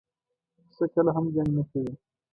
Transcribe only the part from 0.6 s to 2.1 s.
پسه کله هم جنګ نه کوي.